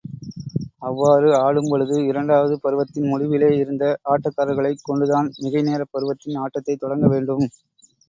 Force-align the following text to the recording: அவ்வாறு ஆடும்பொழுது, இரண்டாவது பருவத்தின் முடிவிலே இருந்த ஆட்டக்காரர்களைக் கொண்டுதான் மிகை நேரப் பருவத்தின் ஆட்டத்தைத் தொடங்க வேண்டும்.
அவ்வாறு 0.79 1.27
ஆடும்பொழுது, 1.41 1.97
இரண்டாவது 2.05 2.55
பருவத்தின் 2.59 3.07
முடிவிலே 3.11 3.51
இருந்த 3.55 3.85
ஆட்டக்காரர்களைக் 4.09 4.83
கொண்டுதான் 4.83 5.31
மிகை 5.39 5.63
நேரப் 5.63 5.93
பருவத்தின் 5.93 6.41
ஆட்டத்தைத் 6.41 6.79
தொடங்க 6.79 7.07
வேண்டும். 7.09 7.47